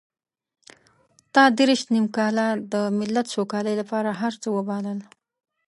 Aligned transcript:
تا 1.33 1.43
دېرش 1.57 1.81
نيم 1.93 2.05
کاله 2.17 2.45
د 2.73 2.73
ملت 2.99 3.25
سوکالۍ 3.35 3.73
لپاره 3.81 4.09
هر 4.21 4.33
څه 4.41 4.47
وبایلل. 4.57 4.99